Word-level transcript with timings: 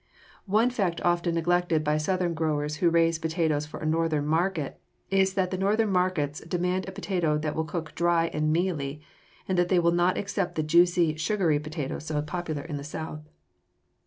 One 0.47 0.71
fact 0.71 0.99
often 1.01 1.35
neglected 1.35 1.83
by 1.83 1.97
Southern 1.97 2.33
growers 2.33 2.77
who 2.77 2.89
raise 2.89 3.19
potatoes 3.19 3.67
for 3.67 3.79
a 3.79 3.85
Northern 3.85 4.25
market 4.25 4.81
is 5.11 5.35
that 5.35 5.51
the 5.51 5.59
Northern 5.59 5.91
markets 5.91 6.39
demand 6.39 6.89
a 6.89 6.91
potato 6.91 7.37
that 7.37 7.53
will 7.55 7.65
cook 7.65 7.93
dry 7.93 8.31
and 8.33 8.51
mealy, 8.51 9.03
and 9.47 9.59
that 9.59 9.69
they 9.69 9.77
will 9.77 9.91
not 9.91 10.17
accept 10.17 10.55
the 10.55 10.63
juicy, 10.63 11.17
sugary 11.17 11.59
potato 11.59 11.99
so 11.99 12.19
popular 12.23 12.63
in 12.63 12.77
the 12.77 12.83
South. 12.83 13.29